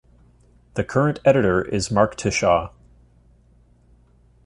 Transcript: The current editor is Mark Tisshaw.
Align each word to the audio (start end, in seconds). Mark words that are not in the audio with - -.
The 0.73 0.83
current 0.83 1.19
editor 1.25 1.61
is 1.61 1.91
Mark 1.91 2.17
Tisshaw. 2.17 2.71